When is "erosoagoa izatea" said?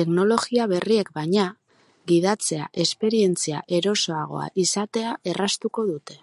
3.80-5.16